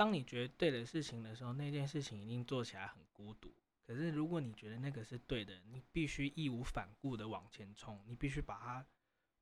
[0.00, 3.52] 当你觉得对的事情的时候，那件事情一定做起来很孤独。
[3.82, 8.86] 可是如果你觉得那个是对的，你必须义无反顾的往前冲，你必须把它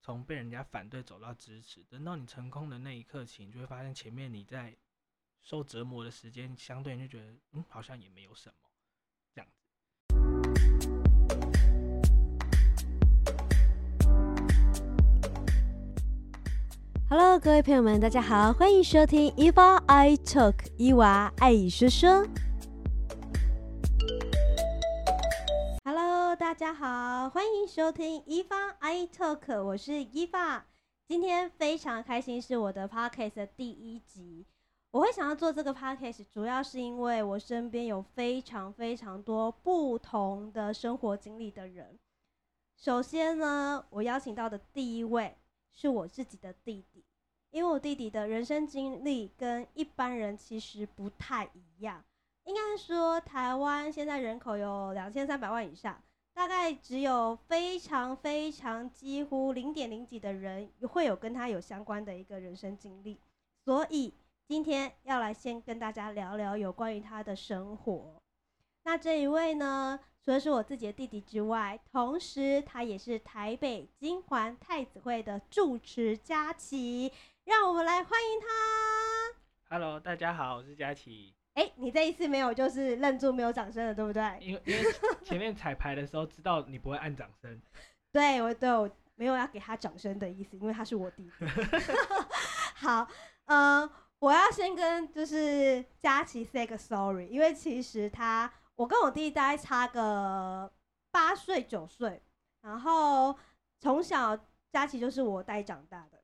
[0.01, 1.85] 从被人家反对走到支持。
[1.85, 4.77] 等到你成功的那一刻起，你就会发现前面你在
[5.43, 8.68] 受折磨的时间，相对你就觉得嗯，好像也没有什么
[17.11, 22.27] Hello，各位朋友们，大家好，欢迎收听 Eva I Talk 伊娃爱语说说。
[25.87, 30.65] Hello，大家好，欢迎收听 Eva I Talk，我是 Eva。
[31.07, 34.45] 今天非常开心，是我的 Podcast 的第一集。
[34.91, 41.99] 我会想要做这个 Podcast，主要是因为我身边有非常非常多不同的生活经历的人。
[42.77, 45.39] 首先呢，我邀请到的第一位
[45.81, 47.05] 是我自己的弟弟，
[47.53, 52.03] 因为我弟弟的人生经历跟一般人其实不太一样。
[52.43, 56.03] 应该说，台湾现在人口有两千三百万以上，
[56.35, 63.21] 大概只有非常非常几乎零点零几的人会有跟他有相关的一个人生经历，
[63.65, 64.13] 所以
[64.49, 68.21] 今天要来先跟大家聊聊有关于他的生活。
[68.89, 77.13] 那这一位呢，除了是我自己的弟弟之外，同时他也是台北金环太子会的住持佳琪，
[77.45, 78.47] 让我们来欢迎他。
[79.69, 81.35] Hello，大家好，我是佳琪。
[81.53, 84.23] 哎、你这一次没有就是愣住没有掌声了，对不对？
[84.41, 84.83] 因为因为
[85.23, 87.61] 前面彩排的时候知道你不会按掌声，
[88.11, 91.45] 对，我对我没有要给他掌声的意思，因为他是我弟弟。
[92.77, 93.07] 好，
[93.45, 93.87] 呃，
[94.19, 100.73] 我要先跟就是佳琪 say 个 sorry，因为其实他我跟我弟弟大概差个
[101.11, 102.23] 八岁九岁，
[102.61, 103.35] 然后
[103.81, 104.39] 从小
[104.71, 106.23] 佳琪就是我带长大的，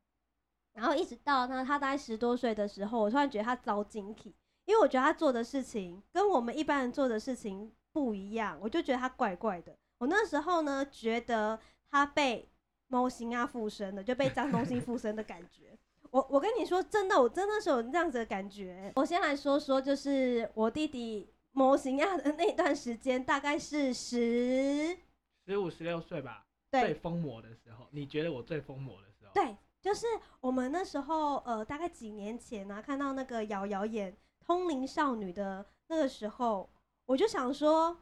[0.74, 9.76] 然后一直到呢他大概十多岁的时候，我突然觉得他遭惊体，因为我觉得他做的事情跟我们一般人做的事情不一样，我就觉得他怪怪的。
[9.98, 11.58] 我那时候呢，觉得
[11.90, 12.48] 他被
[12.86, 15.76] 猫星啊附身了，就被张东兴附身的感觉。
[16.10, 18.92] 我我跟你说，真的，我真的是有这样子的感觉。
[18.94, 24.98] 我先来说说，就是我弟弟模型亚的那段时间，大概是十
[25.46, 29.30] 十五十六岁吧，最对疯魔的时候，你觉得我最疯魔的时候？
[29.32, 30.06] 对，就是
[30.40, 34.12] 我们那时候呃，大概几年前呢、看到那个瑶瑶演
[34.44, 36.68] 《通灵少女》的那个时候，
[37.06, 37.96] 我就想说，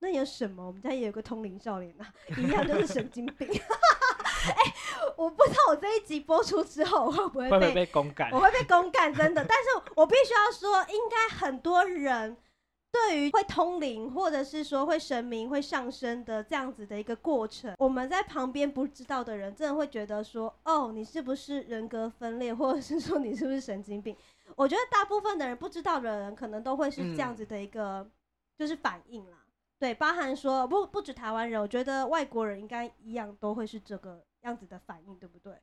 [0.00, 0.66] 那有什么？
[0.66, 3.48] 我们家也有个通灵少年啊，一样就是神经病。
[4.44, 4.74] 哎、
[5.16, 8.40] 我不知道我这一集播出之后会不会被会不会被公干我？
[8.40, 9.42] 会被公干，真的。
[9.48, 12.36] 但是我必须要说，应该很多人
[12.92, 24.14] 对于会通灵，或者是说会神明、会上升的这样子的一个过程，我们在旁边不知道的人，真的会觉得说，哦，你是不是人格分裂，或者是说你是不是神经病？
[24.54, 28.06] 我觉得大部分的人不知道的人，可能都会是这样子的一个、
[28.58, 29.38] 就是反应啦。
[29.78, 35.58] 对，包含说不不止台湾人，我觉得外国人应该一样都会是这个样子的反应，对不对？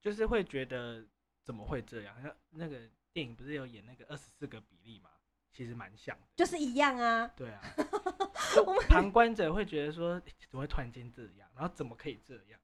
[0.00, 1.06] 就是会觉得
[1.44, 2.20] 怎么会这样？
[2.20, 2.80] 像那个
[3.12, 5.10] 电影不是有演那个二十四个比例吗？
[5.52, 6.26] 其实蛮像的。
[6.36, 7.30] 就是一样啊。
[7.36, 7.60] 对啊，
[8.54, 11.48] 就旁观者会觉得说，诶怎么会突然间这样？
[11.54, 12.58] 然后怎么可以这样？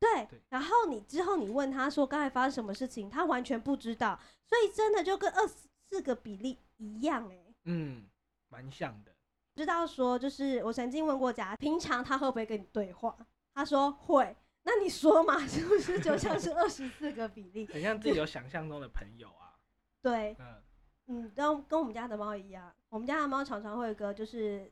[0.00, 5.54] 对，对然后你之后你问他说刚才发生什么事情，他完全不知道，所以真的就跟二十
[5.88, 8.08] 四个比例一样哎、嗯，
[8.48, 9.12] 蛮像的。
[9.56, 13.16] 知道说就是我曾经问过贾，平常他会不会跟你对话？
[13.54, 14.36] 他说会。
[14.62, 17.66] 那你说嘛，是不是就像是二十四个比例？
[17.66, 19.56] 很像自己有想象中的朋友啊。
[20.02, 20.62] 对，嗯，
[21.08, 24.70] 嗯，然后跟我们家的猫一样，我们家的猫常常会有一个就是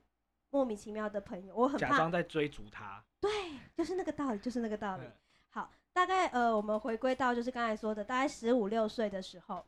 [0.50, 3.02] 莫名其妙的朋友，我很怕假装，在追逐它。
[3.20, 3.30] 对，
[3.76, 5.04] 就是那个道理，就是那个道理。
[5.04, 5.12] 嗯
[5.50, 9.64] 好，大概呃，我们回归到就是刚才说的，大概十五六岁的时候，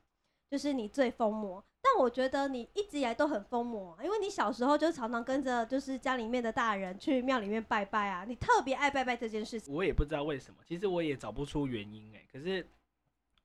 [0.51, 1.65] 就是你最疯魔。
[1.81, 9.73] 但我觉得你一直以来都很疯魔，因为你小时候就常常跟着就是家里面的大人去庙里面拜拜啊，你特别爱拜拜这件事情。
[9.73, 12.27] 我也不知道为什么，其实我也找不出原因哎。
[12.31, 12.69] 可是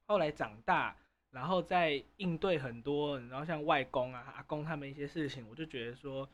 [0.05, 0.93] 后来长大，
[1.33, 6.29] 然后在应对很多，然后像外公啊、阿公他们一些事情，我就觉得说，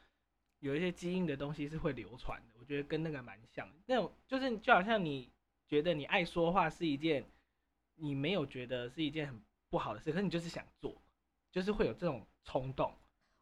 [0.60, 2.54] 有一些基因的东西是会流传的。
[2.60, 5.32] 我觉得跟那个蛮像，那种就是就好像你
[5.66, 7.24] 觉得你爱说话是一件，
[7.96, 10.94] 你没有觉得是一件很不好的事，可是你就是想做，
[11.50, 12.94] 就是会有这种冲动。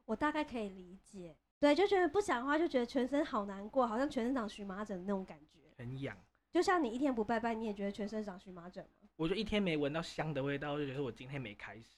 [0.05, 5.57] 我大概可以理解，对，就觉得不讲话就觉得全身好难过，好像全身长荨麻疹那种感觉。
[5.75, 6.15] 很痒，
[6.51, 9.06] 就像你一天不拜拜，你也觉得全身长荨麻疹吗？
[9.17, 11.97] 我就一天没闻到香的味道，就觉得我今天没开始。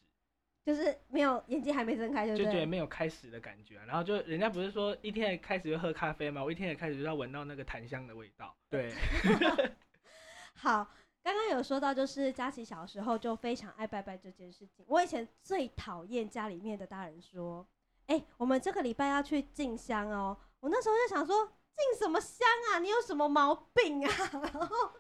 [0.66, 2.36] 就是没有眼睛还没睁开，就？
[2.36, 6.44] 就觉得没有开始的感觉啊、然后就人家不是说一天也开始就喝咖啡吗？
[6.44, 8.56] 我一天也开始就要闻到那个檀香的味道。
[8.70, 8.94] 对，
[10.54, 10.86] 好，
[11.24, 14.86] 刚刚刚有说到，就是佳琪小时候就非常爱拜拜这件事情。
[14.88, 17.66] 我以前最讨厌家里面的大人说
[18.08, 21.46] ：“哎、我们这个礼拜要去进香哦。”我那时候就想说
[21.76, 22.80] ：“进什么香啊？
[22.80, 24.94] 你有什么毛病啊？”然 后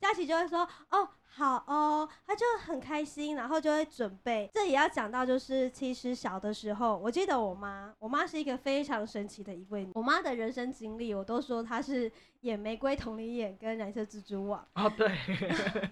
[0.00, 4.50] 佳琪就会说：“哦，好哦。”他就很开心，然后就会准备。
[4.52, 9.88] 这也要讲到，就是其实小的时候，我记得我妈，我妈是一个非常神奇的一位。
[9.94, 12.10] 我妈的人生经历，我都说她是
[12.40, 14.66] 演《玫瑰同林眼》跟《蓝色蜘蛛网》。
[14.84, 15.08] 哦，对，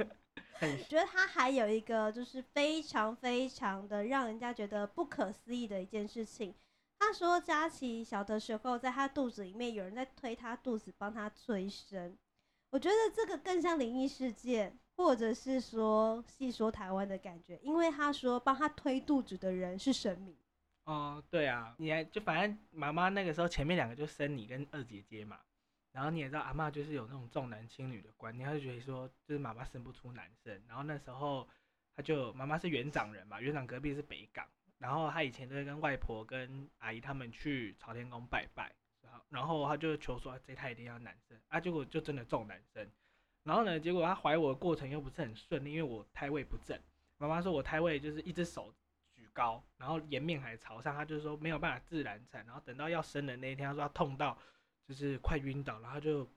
[0.89, 6.55] 觉得他还有一个就是非常非常的让人家觉得不可思议的一件事情。
[7.01, 12.17] 他说佳琪小的时候，在他肚子里面有人在推他肚子，帮他催生。
[12.73, 20.35] 我觉得这个更像灵异事件，或者是说细说台湾的感觉，因为他说帮他推肚子的人是神明。
[20.85, 25.39] 哦，对啊，你还就反正妈妈那个时候前面两个就生你跟二姐姐嘛，
[25.93, 31.47] 然后你也知道阿嬷就是有那种重男轻女的观念，她就觉得说就是妈妈生不出男生，然后那时候
[31.95, 34.49] 她就妈妈是园长人嘛，园长隔壁是北港，
[34.79, 38.73] 然后她以前都会跟外婆跟阿姨他们去朝天宫拜拜，
[39.29, 41.39] 然后他就求说这胎一定要男生。
[41.49, 42.89] 啊，结果就真的中男生，
[43.43, 46.79] 然后呢，结果她怀我的过程又不是很顺利，因为我胎位不正，
[47.19, 48.73] 妈妈说我胎位就是一只手
[49.15, 54.39] 举高，然后颜面还朝上，她就是说没有办法自然产，然后等到要生的那一天，她说她痛到
[54.87, 56.29] 就是快晕倒，然后就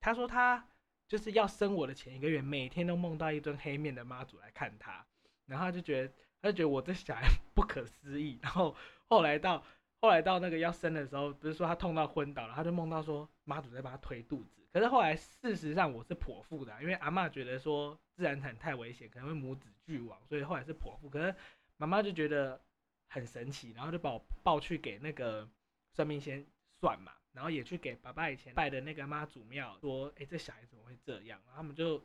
[0.00, 0.66] 她说她
[1.08, 5.04] 就是要生我的前一个月，每天都梦到一尊黑面的妈祖来看她，
[5.46, 8.74] 然后她就觉得她就觉得我这小孩 不可思议，然后
[9.08, 9.64] 后来到
[10.02, 21.32] 后来到那个要生的时候，不是说他痛到昏倒了，他就梦到说妈祖在帮他推肚子，可是后来事实上我是剖腹的、因为阿嬷觉得说自然产太危险，可能会母子俱亡，所以后来是剖腹，可是
[21.76, 22.60] 妈妈就觉得
[23.08, 25.48] 很神奇，然后就把我抱去给那个
[25.92, 26.44] 算命先
[26.80, 31.40] 算嘛，然后也去给爸爸以前拜的那个妈祖庙说，哎、这小孩怎么会这样？
[31.46, 32.04] 然后他们就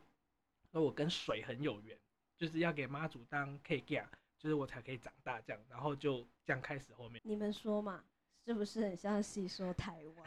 [0.71, 1.97] 说我跟水很有缘，
[2.37, 3.99] 就是要给妈祖当 K G，
[4.47, 7.21] 就是我才可以长大这样，然后就这样开始后面。
[7.25, 8.01] 你们说嘛，
[8.45, 10.25] 是不是很像细说台湾？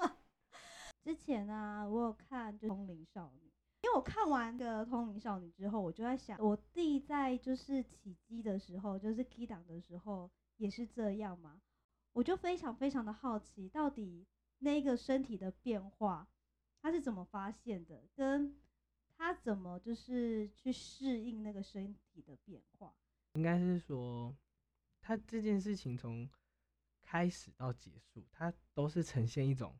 [1.04, 3.40] 之前啊，我有看就《通灵少女》，
[3.82, 11.60] 因为我看完个《通灵少女》之后，我就在想，我弟在就是起机的时候，就是 key 档的时候，也是这样嘛？
[12.14, 14.26] 我就非常非常的好奇，到底
[14.60, 16.26] 那个身体的变化，
[16.80, 18.58] 他是怎么发现的，跟
[19.18, 22.94] 他怎么就是去适应那个身体的变化。
[23.34, 24.36] 应该是说，
[25.00, 26.28] 他这件事情从
[27.00, 29.78] 开始到结束，它都是呈现一种，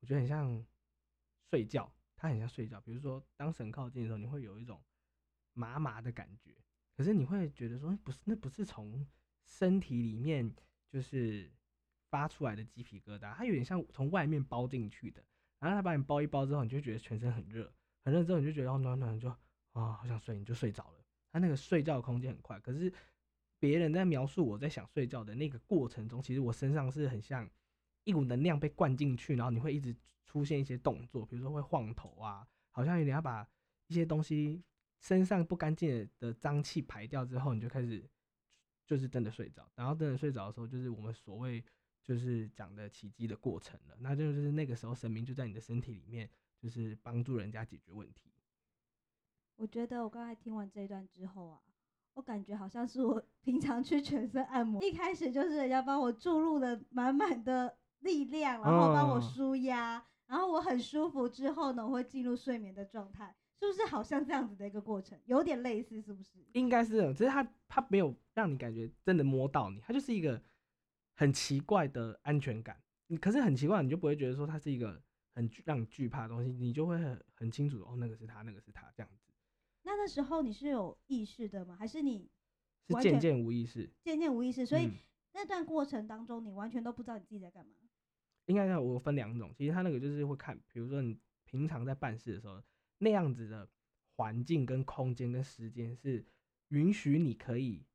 [0.00, 0.64] 我觉得很像
[1.50, 2.80] 睡觉，它很像睡觉。
[2.80, 4.82] 比如说，当神靠近的时候，你会有一种
[5.52, 6.56] 麻麻的感觉，
[6.96, 9.06] 可是你会觉得说，不是，那不是从
[9.44, 10.54] 身体里面
[10.88, 11.50] 就是
[12.10, 15.24] 发出来的鸡皮疙瘩，它有点像从外面包进去的。
[15.58, 17.70] 然后他把你包一包之后，你就觉得全身很热，
[18.02, 19.28] 很热之后你就觉得哦暖暖的就
[19.72, 20.99] 啊好想睡，你就睡着了。
[21.32, 22.92] 他那个睡觉的空间很快，可是
[23.58, 27.48] 别人在描述我在想睡觉的那个过程中，其实我身上是很像
[28.04, 29.94] 一股能量被灌进去，然后你会一直
[30.26, 33.48] 出现一些动作，比如说会晃头啊，好像有点要把
[33.86, 34.62] 一些东西
[35.00, 38.08] 身上不干净的脏气排掉之后，你就开始
[38.84, 41.62] 就是真的睡着，然后真的睡着的时候，就是我们所谓
[42.02, 46.28] 就是讲的奇迹的过程了，那就是那个时候神明就在你的身体里面，
[46.58, 48.32] 就是帮助人家解决问题。
[49.60, 51.60] 我觉得我刚才听完这一段之后啊，
[52.14, 65.20] 我感觉好像是我 平常去全身按摩，一开始就是人家帮我注入了满满的力量，然后帮我嗯舒压，然后我很舒服之后呢，我会进入睡眠的状态，是不是好像这样子的一个过程？
[65.26, 66.38] 有点类似，是不是？
[66.54, 70.42] 应该是这种，只是他他没有让你感觉真的摸到你，他就是一个
[71.16, 72.80] 很奇怪的安全感。
[73.08, 75.02] 你可是很奇怪，你就不会觉得说它是一个
[75.34, 79.19] 很让你惧怕的东西，你就会很很清楚哦，那个是他，那个是他这样子，
[79.82, 81.76] 那那时候你是有意识的吗？
[81.76, 82.30] 还是你
[82.86, 83.90] 是渐完全渐无意识。
[84.02, 84.64] 渐渐无意识？
[84.66, 84.92] 所以嗯
[85.32, 87.72] 那段过程当中，你完全都不知道你自己在干嘛。
[88.46, 92.60] 应该要我分两种，其实他那个就是会看，比如说你平常在办事的时候，
[92.98, 93.68] 那样子的
[94.16, 96.24] 环境跟空间跟时间是
[96.68, 97.86] 允许你可以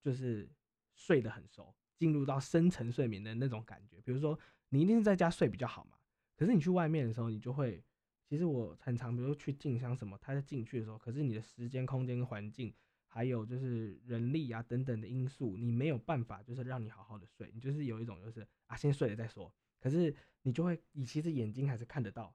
[0.00, 0.48] 就是
[0.94, 4.00] 睡得很熟，进入到深层睡眠的那种感觉。
[4.02, 5.98] 比如说你一定是在家睡比较好嘛，
[6.36, 7.82] 可是你去外面的时候，你就会，
[8.28, 12.74] 其实我很常，比如去进香什么，他在进去的时候，可是你的时间、空间、环境，
[13.06, 19.50] 还有就是人力啊等等的因素，你没有办法就是让你好好的睡，你就是有一种就是啊先睡了再说。
[19.80, 22.34] 可是你就会，你其实眼睛还是看得到，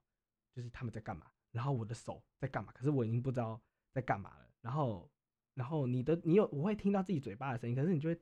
[0.52, 3.60] 就是他们在干嘛，然后我的手在干嘛，可是我已经不知道
[3.92, 4.48] 在干嘛了。
[4.62, 5.08] 然后，
[5.54, 8.18] 然后你的你有我会听到自己嘴巴的声音，可是你就会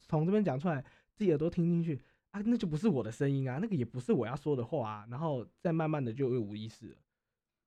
[0.00, 2.02] 从这边讲出来，自己耳朵听进去
[2.32, 6.96] 啊，那就不是我的声音啊，那个也不是我要说的话啊，然后再慢慢的就会无意识了。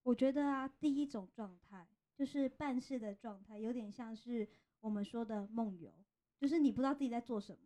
[0.06, 4.48] 我觉得啊，第一种状态就是办事的状态，有点像是
[4.80, 5.92] 我们说的梦游，
[6.38, 7.60] 就是你不知道自己在做什么，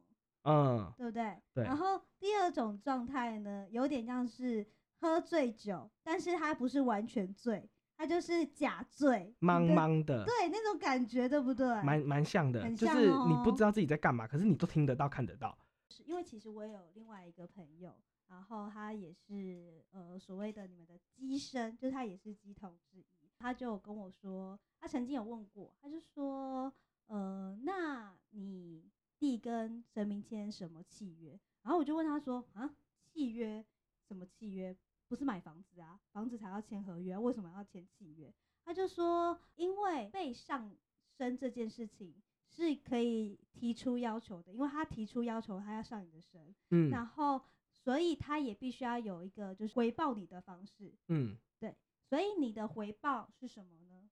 [0.43, 1.37] 嗯，对不对？
[1.53, 4.65] 对然后第二种状态呢，有点像是
[5.01, 11.67] 喝醉酒，但是他不是完全醉，他就是假醉，茫茫的，对那种感觉，对不对？
[11.83, 15.57] 蛮蛮像的，很像就是你不哦知道自己在干嘛，可是你都听得到、看得到。
[15.89, 17.93] 是因为其实我也有另外一个朋友，
[18.29, 26.71] 然后他也是呃所谓的你们的机身，就是他也是机童之一，他就跟我说，他曾经有问过，他就说，
[27.07, 31.39] 呃，那你弟跟神明签什么契约？
[31.63, 33.65] 然后我就问他说，啊，契约
[34.07, 34.77] 什么契约？
[35.07, 38.31] 不是买房子啊，房子才要签合约啊，为什么要签契约？
[38.63, 40.71] 他就说，因为被上
[41.17, 42.13] 身这件事情
[42.47, 47.41] 是可以提出要求的，因为他提出要求，他要上你的身，嗯然后
[47.83, 50.93] 所以他也必须要有一个就是回报你的方式。
[51.07, 51.75] 嗯，对
[52.07, 54.09] 所以你的回报是什么呢？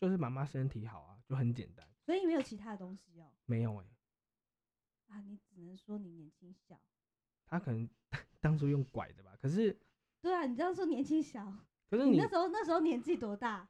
[0.00, 1.86] 就是妈妈身体好啊，就很简单。
[2.04, 3.32] 所以没有其他的东西哦。
[3.46, 3.86] 没有哎、
[5.08, 6.80] 啊，你只能说你年轻小。
[7.46, 7.88] 他可能
[8.40, 9.76] 当初用拐的吧，可是
[10.20, 11.52] 对啊，你这样说年轻小，
[11.90, 13.68] 可是你你那时候那时候年纪多大？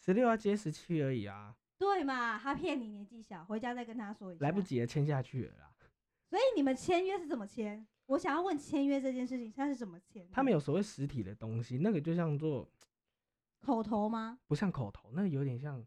[0.00, 4.44] 十六要接十七而已啊，对嘛，他骗你年纪小，回家再跟他说一下。
[4.44, 4.60] 来不。
[4.60, 5.74] 及了，签下去了啦。
[6.28, 7.86] 所以你们签约是怎么签？
[8.06, 10.26] 我想要问签约这件事情，他是怎么签？
[10.30, 12.68] 他们有所谓实体的东西，那个就像做
[13.60, 14.38] 口头吗？
[14.46, 15.82] 不像口头，那个有点像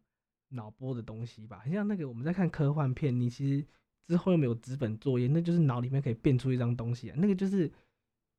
[0.48, 3.64] 脑波的东西吧，很像那个我们在看科幻片，你其实
[4.06, 7.70] 之后又没有纸本作业，那就是脑里面可以变出一张东西啊，那个就是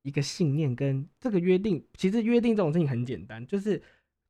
[0.02, 1.82] 一个信念跟这个约定。
[1.94, 3.82] 其实约定这种事情很简单，就是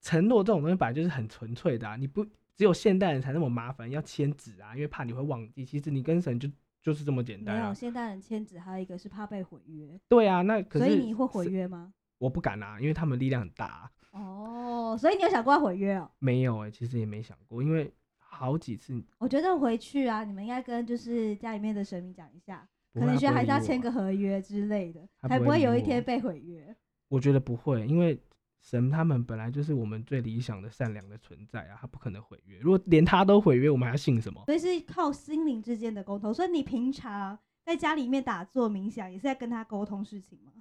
[0.01, 2.23] 承诺这种东西本来就是很纯粹的啊，你不
[2.55, 6.47] 只有现代人才那么麻烦要签纸啊，因为怕你会忘记，其实你跟神就
[6.81, 7.73] 就是这么简单没有。
[7.73, 11.93] 现代人签字还有一个是怕被毁约，对啊，那可是所以你会毁约吗？
[12.17, 13.91] 我不敢啊，因为他们力量很大、啊。
[14.11, 16.09] 哦，所以你有想过要毁约哦？
[16.19, 26.75] 没有哎、其实也没想过，因为好几次我觉得回去啊，你们应该跟就是家里面的神明讲一下，可能需要还是要签个合约之类的，他才不会有一天被毁约。
[27.07, 28.19] 我觉得不会，因为
[28.59, 32.59] 神他们本来就是我们最理想的善良的存在啊，他不可能毁约。
[32.59, 34.43] 如果连他都毁约，我们还要信什么？
[34.45, 36.33] 所以是靠心灵之间的沟通。
[36.33, 40.51] 所以你平常在家里面打坐冥想，也是在跟他沟通事情吗？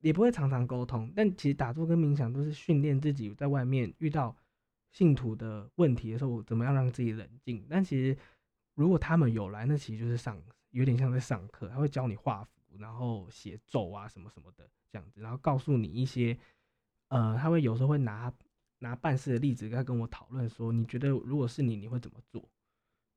[0.00, 4.36] 也不会常常沟通，但其实打坐跟冥想都是训练自己在外面遇到
[4.92, 7.66] 信徒的问题的时候，怎么样让自己冷静。
[7.68, 8.16] 但其实
[8.74, 10.40] 如果他们有来，那其实就是上，
[10.70, 16.38] 有点像在上课，他会教你画符，然后写咒啊什么什么的这样子，然后告诉你一些，
[17.08, 18.32] 呃，他会有时候会拿
[18.78, 22.48] 拿办事的例子，在跟我讨论说，你觉得如果是你，你会怎么做？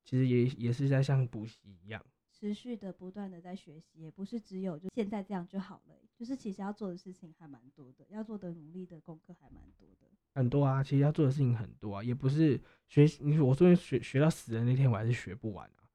[0.03, 2.03] 其实也也是在像补习一样。
[2.31, 10.07] 持续的不断的在学习，也不是只有就现在这样就好了，就是其实要做的事情还蛮多的，要做的努力的功课还蛮多的。
[10.33, 13.23] 很多啊，其实要做的事情很多啊，也不是学习。
[13.23, 15.85] 你说我说学学到死的那天，我还是学不完啊。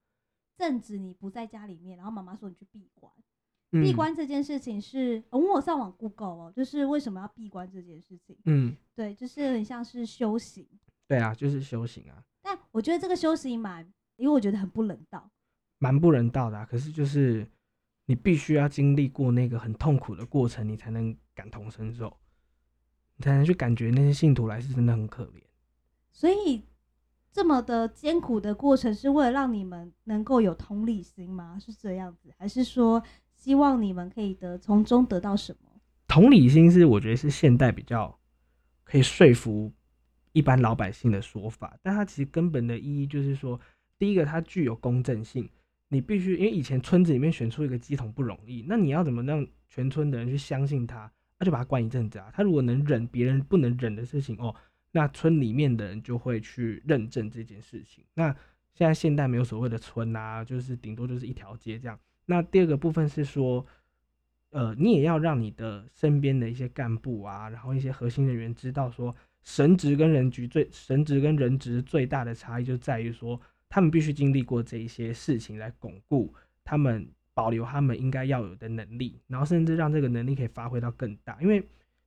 [0.57, 3.25] 正值你不在家里面，然后妈妈说你去闭关，嗯
[3.83, 10.67] 闭关这件事情是，哦我上网 Google 哦，就是为什么要闭关这件事情，嗯，对，就是很像是修行，
[11.07, 15.31] 对啊，就是修行啊，但我觉得这个修行蛮，因为我觉得很不人道。
[15.79, 16.65] 蛮不人道的、啊。
[16.65, 17.47] 可是就是
[18.07, 22.17] 你必须要经历过那个很痛苦的过程，你才能感同身受，
[23.17, 25.43] 你才能去感觉那些信徒来是真的很可怜。
[26.13, 26.63] 所以
[27.31, 31.59] 这么的艰苦的过程，是为了让你们能够有同理心吗？
[31.59, 33.03] 是这样子，还是说
[33.47, 35.81] 希望你们可以得从中得到什么？
[36.09, 38.19] 同理心是我觉得是现代比较
[38.83, 39.73] 可以说服
[40.33, 43.61] 一般老百姓的说法，但它其实根本的意义就是说，
[44.01, 45.49] 第一个它具有公正性，
[45.91, 51.09] 你必须因为以前村子里面选出一个鸡桶不容易，那你要怎么让全村的人去相信他？
[51.39, 52.29] 那就把他关一阵子啊。
[52.35, 54.53] 他如果能忍别人不能忍的事情哦，
[54.91, 58.05] 那村里面的人就会去认证这件事情。
[58.15, 58.35] 那
[58.75, 61.97] 现在现代没有所谓的村啊，就是顶多就是一条街这样。
[62.27, 63.65] 那第二个部分是说，
[64.51, 81.37] 呃，你也要让你的身边的一些干部啊，然后一些核心人员知道说，神职跟人局最神职跟人职最大的差异就在于说，他们必须经历过这一些事情来巩固他们保留他们应该要有的能力，然后甚至让这个能力可以发挥到更大。
[81.41, 81.63] 因为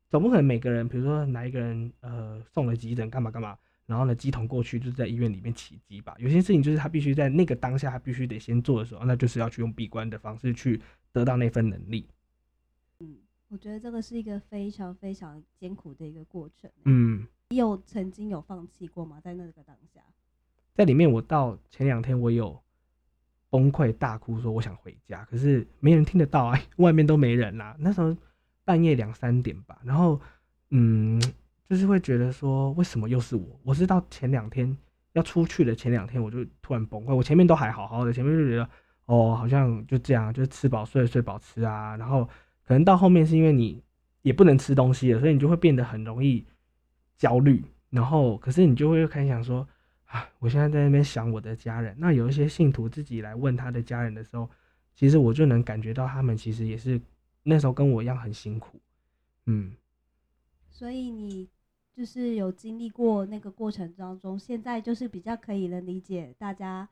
[0.10, 3.58] 总不可能每个人，比如说哪一个人呃送了急诊干嘛干嘛，
[3.90, 6.16] 然后呢鸡桶过去就是在医院里面起鸡吧。
[6.20, 10.80] 有些事情就是他必须在那个当下，他必须得先做的时候，那就是要去用闭关的方式去
[11.12, 12.08] 得到那份能力。
[13.00, 13.18] 嗯
[13.50, 16.70] 我觉得这个是一个非常非常艰苦的一个过程。
[16.86, 19.20] 嗯，你有曾经有放弃过吗？
[19.20, 20.02] 在那个当下？
[20.76, 22.62] 在里面我到前两天我有
[23.50, 28.16] 崩溃大哭，说我想回家，可是没人听得到啊， 外面都没人啦、那时候
[28.64, 30.22] 半夜两三点吧，然后
[30.70, 31.20] 嗯，
[31.70, 33.60] 就是会觉得说，为什么又是我？
[33.62, 34.76] 我是到前两天
[35.14, 37.14] 要出去的前两天，我就突然崩溃。
[37.14, 38.68] 我前面都还好好的，前面就觉得
[39.06, 41.96] 哦，好像就这样，就吃饱睡，睡饱吃啊。
[41.96, 42.28] 然后
[42.66, 43.84] 可能到后面是因为你
[44.24, 46.44] 也不能吃东西了，所以你就会变得很容易
[47.18, 47.64] 焦虑。
[47.92, 49.68] 然后可是你就会开始想说，
[50.06, 51.96] 啊，我现在在那边想我的家人。
[52.00, 54.50] 那有一些信徒自己来问他的家人的时候，
[54.96, 57.00] 其实我就能感觉到他们其实也是
[57.44, 58.80] 那时候跟我一样很辛苦。
[59.46, 59.72] 嗯，
[60.72, 61.48] 所以你。
[61.94, 66.88] 就是有经历过那个过程当中，现在就是比较可以能理解大家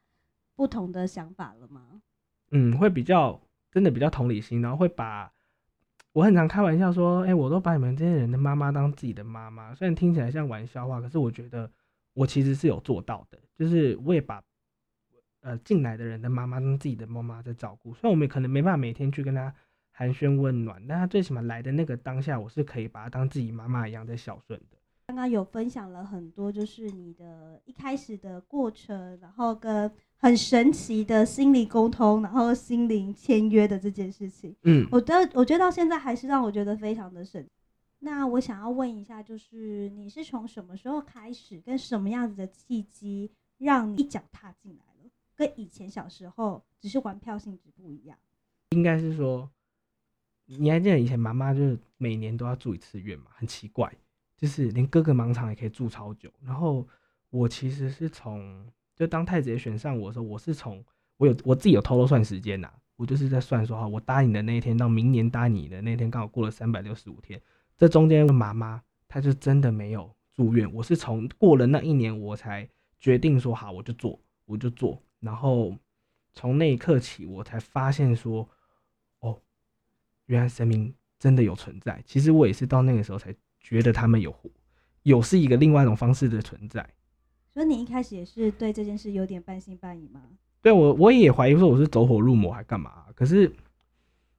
[0.55, 2.01] 不同的想法了吗？
[2.51, 3.39] 嗯，会比较
[3.71, 5.31] 真的比较同理心，然后会把
[6.13, 11.71] 我很常开玩笑说，哎，我都把你们这些人的妈妈当自己的妈妈，虽然听起来像玩笑话，可是我觉得
[12.13, 14.43] 我其实是有做到的，就是我也把
[15.41, 19.53] 呃进来的人的妈妈当自己的妈妈在照顾，虽然我们可能没办法每天去跟他
[19.91, 24.76] 寒暄问暖，但他最起码来的那个当下，我是可以把他当自己妈妈一样在孝顺的。
[25.07, 34.53] 刚刚有分享了很多，就是你的一开始的过程，然后跟很神奇的心理沟通，然后心灵签约的这件事情。
[34.63, 37.49] 嗯，我的我觉得到现在还是让我觉得非常的神。
[37.99, 45.09] 那我想要问一下，就是你是从什么时候开始，跟什么样子的契机，让你一脚踏进来了？
[45.37, 48.17] 跟以前小时候只是玩票性质不一样。
[48.71, 49.49] 应该是说，
[50.47, 53.31] 你还记得以前妈妈就是每年都要住一次院嘛？
[53.33, 53.89] 很奇怪。
[54.37, 56.87] 就是连哥哥盲场也可以住超久，然后
[57.31, 58.63] 我其实是从
[58.95, 60.85] 就当太子爷选上我的时候，我是从
[61.17, 67.41] 我有我自己有偷偷算时间呐，我就是在算说哈，我答应的那一天到明年答应你的那天刚好过了三百六十五天，
[67.75, 75.75] 这中间妈妈她就真的没有住院，我是从过了那一年我才决定说好我就做我就做，然后
[76.33, 78.47] 从那一刻起我才发现说
[79.21, 79.41] 哦，
[80.27, 83.35] 原来神明真的有存在，其实我也是到那个时候才。
[83.67, 84.33] 觉得他们有
[85.03, 86.87] 有是一个另外一种方式的存在，
[87.53, 90.21] 所以你一开始也是对这件事有点半信半疑吗？
[90.61, 92.91] 对我我也怀疑说我是走火入魔还干嘛？
[93.13, 93.51] 可是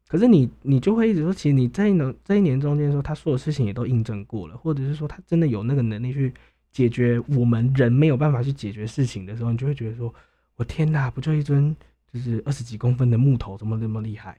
[0.06, 6.32] 可是你你就会一直说，其实你这一年这一年中间说他说的事情也都印证过了，或者是说他真的有那个能力去
[6.72, 10.12] 解决我们人没有办法去解决事情的时候，你就会觉得说，
[10.56, 11.76] 我天哪，不就一尊
[12.10, 14.38] 就是二十几公分的木头，怎么那么厉害？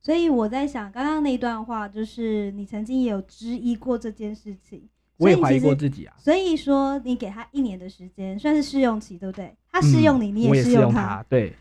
[0.00, 6.14] 所以我在想，刚刚那段话就是你曾经也有质疑过这件事情，我也怀疑过自己啊。
[6.18, 9.54] 所以说，你给他一年的时间，算是试用期，对不对？
[9.70, 11.54] 他试用你，你也试用他，对。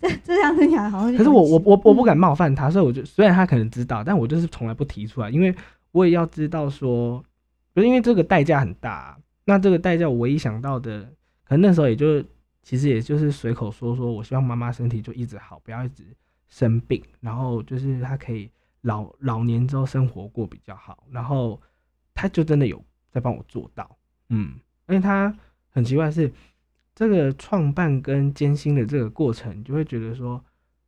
[0.00, 1.16] 这这样子讲好像。
[1.16, 5.54] 可是我我我我不敢冒犯他，所以我就虽然他可能知道，但我就是从来不提出来，因为
[5.92, 7.24] 我也要知道说，
[7.72, 9.16] 不是因为这个代价很大。
[9.44, 11.02] 那这个代价，我唯一想到的，
[11.44, 12.22] 可能那时候也就
[12.62, 16.04] 其实也就是随口说说，我希望妈妈身体就一直好，不要一直。
[16.50, 18.50] 生病，然后就是他可以
[18.82, 21.60] 老老年之后生活过比较好，然后
[22.12, 23.96] 他就真的有在帮我做到，
[24.28, 25.32] 嗯，而且他
[25.68, 26.32] 很奇怪是
[26.94, 30.44] 这个创办跟艰辛的这个过程，就会觉得说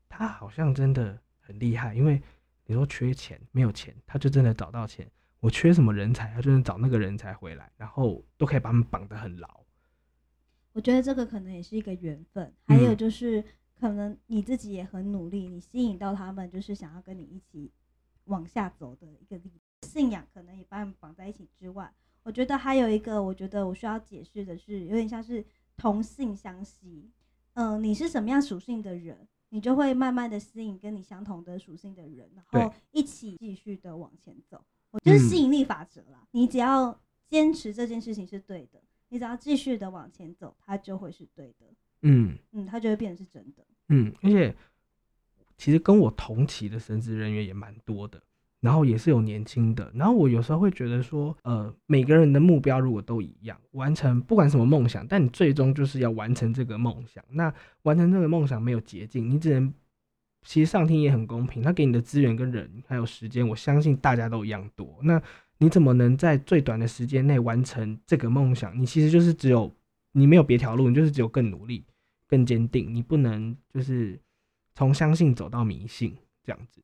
[0.09, 2.20] 他好像真的很厉害，因为
[2.66, 5.07] 你说缺钱没有钱，他就真的找到钱；
[5.38, 9.48] 我缺什么人才，他就能找那个人才回来，然后都可以把他们绑得很牢。
[10.72, 13.44] 我觉得这个可能也是一个缘分，还有就是。
[13.83, 17.68] 可能你自己也很努力，你吸引到他们，就是想要跟你一起
[18.27, 19.51] 往下走的一个力
[19.83, 21.92] 信仰，可能也把你们绑在一起之外，
[22.23, 25.45] 我觉得还有一个，我觉得我需要解释的是，有点像是
[25.77, 27.11] 同性相吸。
[27.55, 34.64] 嗯，你是什么样属性的人，你就会慢慢的吸引跟你相同的属性的人，然后一起继续的往前走。
[34.92, 36.97] 我就是吸引力法则啦，你只要
[37.29, 41.66] 坚持这件事情是对的，你只要继续的往前走，它就会是对的。
[42.05, 43.64] 嗯嗯，它就会变成是真的。
[43.93, 44.55] 嗯，而且
[45.59, 48.21] 其实跟我同期的神职人员也蛮多的，
[48.61, 49.93] 然后也是有年轻的。
[49.95, 57.23] 然后我有时候会觉得说，呃，每个人的目标如果都一样，完成不管什么梦想，但你最终就是要完成这个梦想。
[57.31, 57.53] 那
[57.83, 59.73] 完成这个梦想没有捷径，你只能
[60.45, 64.99] 其实上天也很公平，他给你的资源跟人还有时间，我相信大家都一样多。
[65.03, 65.23] 那
[65.59, 68.77] 你怎么能在最短的时间内完成这个梦想？
[68.81, 69.71] 你其实就是只有
[70.13, 71.85] 你没有别条路，你就是只有更努力。
[72.33, 74.18] 更坚定，你不能就是
[74.75, 76.83] 从相信走到迷信这样子。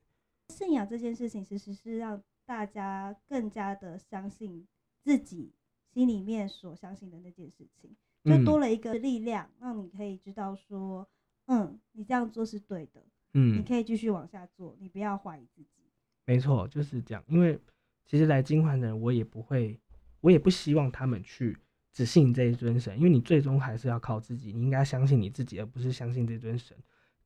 [0.51, 4.69] 信仰这件事情，其实是让大家更加的相信
[5.03, 5.55] 自己
[5.91, 11.09] 心里面所相信的那件事情，就多了一个力量，让你可以知道说，
[11.47, 15.91] 嗯，你这样做是对的，嗯，你可以继续往下做，你不要怀疑自己。
[16.27, 17.25] 没错，就是这样。
[17.27, 17.59] 因为
[18.05, 19.81] 其实来金环的人，我也不会，
[20.21, 21.57] 我也不希望他们去。
[21.93, 24.53] 只信这一尊神，因为你最终还是要靠自己。
[24.53, 26.77] 你应该相信你自己，而不是相信这尊神。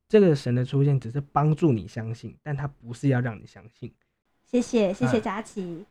[0.07, 3.93] 这个神的出现只是帮助你相信，但他不是要让你相信。
[4.43, 5.85] 谢谢，谢谢佳琪。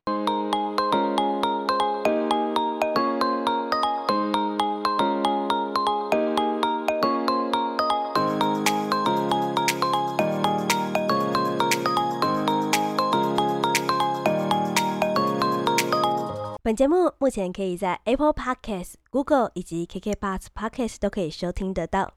[16.64, 22.12] 本节目目前可以在 Apple Podcast、Google 以及 KK Bus Podcast 都可以收听得到。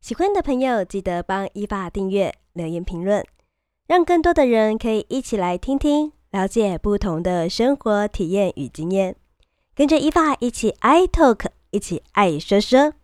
[0.00, 3.22] 喜欢的朋友记得帮伊爸订阅、留言评论，
[3.86, 9.14] 让更多的人可以一起来听听，了解不同的生活体验与经验。
[9.74, 12.94] 跟着伊爸一起 I Talk，一起爱说说。